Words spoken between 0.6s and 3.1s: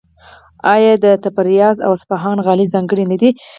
آیا د تبریز او اصفهان غالۍ ځانګړې